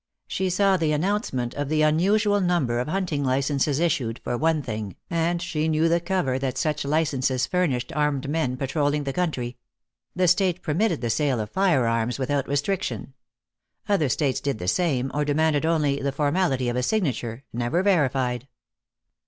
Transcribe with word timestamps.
She 0.25 0.49
saw 0.49 0.77
the 0.77 0.93
announcement 0.93 1.53
of 1.53 1.69
the 1.69 1.83
unusual 1.83 2.41
number 2.41 2.79
of 2.79 2.87
hunting 2.87 3.23
licenses 3.23 3.79
issued, 3.79 4.17
for 4.23 4.35
one 4.35 4.63
thing, 4.63 4.95
and 5.11 5.39
she 5.39 5.67
knew 5.67 5.87
the 5.87 5.99
cover 5.99 6.39
that 6.39 6.57
such 6.57 6.83
licenses 6.85 7.45
furnished 7.45 7.93
armed 7.95 8.27
men 8.27 8.57
patrolling 8.57 9.03
the 9.03 9.13
country. 9.13 9.57
The 10.15 10.27
state 10.27 10.63
permitted 10.63 11.01
the 11.01 11.11
sale 11.11 11.39
of 11.39 11.51
fire 11.51 11.85
arms 11.85 12.17
without 12.17 12.47
restriction. 12.47 13.13
Other 13.87 14.09
states 14.09 14.41
did 14.41 14.57
the 14.57 14.67
same, 14.67 15.11
or 15.13 15.23
demanded 15.23 15.67
only 15.67 15.97
the 16.01 16.11
formality 16.11 16.67
of 16.67 16.75
a 16.75 16.81
signature, 16.81 17.43
never 17.53 17.83
verified. 17.83 18.47